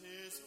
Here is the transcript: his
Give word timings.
his 0.00 0.40